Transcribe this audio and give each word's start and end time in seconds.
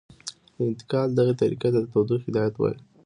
د 0.55 0.57
انتقال 0.69 1.07
دغې 1.17 1.33
طریقې 1.41 1.69
ته 1.75 1.81
تودوخې 1.91 2.25
هدایت 2.31 2.55
وايي. 2.57 2.77